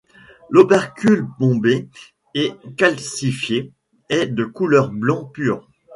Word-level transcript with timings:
L'opercule 0.49 1.27
bombé 1.37 1.87
et 2.33 2.53
calcifié 2.75 3.71
est 4.09 4.25
de 4.25 4.45
couleur 4.45 4.89
blanc 4.91 5.25
pur. 5.25 5.67